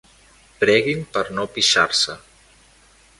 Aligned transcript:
Preguin 0.61 1.03
per 1.17 1.23
no 1.39 1.45
pixar-se. 1.57 2.17